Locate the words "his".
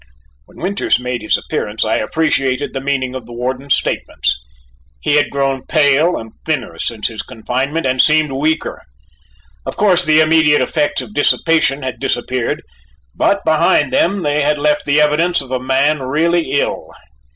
1.21-1.37, 7.07-7.21